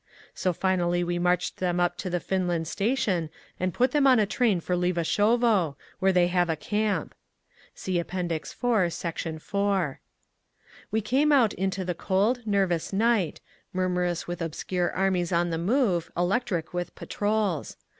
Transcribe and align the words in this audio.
So 0.33 0.51
finally 0.51 1.03
we 1.03 1.19
marched 1.19 1.57
them 1.57 1.79
up 1.79 1.95
to 1.99 2.09
the 2.09 2.19
Finland 2.19 2.67
Station 2.67 3.29
and 3.59 3.71
put 3.71 3.91
them 3.91 4.07
on 4.07 4.17
a 4.17 4.25
train 4.25 4.59
for 4.59 4.75
Levashovo, 4.75 5.75
where 5.99 6.11
they 6.11 6.25
have 6.25 6.49
a 6.49 6.55
camp. 6.55 7.13
(See 7.75 7.99
App. 7.99 8.11
IV, 8.11 8.27
Sect. 8.91 9.23
4)…." 9.23 9.97
We 10.89 11.01
came 11.01 11.31
out 11.31 11.53
into 11.53 11.85
the 11.85 11.93
cold, 11.93 12.47
nervous 12.47 12.91
night, 12.91 13.41
murmurous 13.73 14.27
with 14.27 14.41
obscure 14.41 14.91
armies 14.91 15.31
on 15.31 15.51
the 15.51 15.59
move, 15.59 16.09
electric 16.17 16.73
with 16.73 16.95
patrols. 16.95 17.77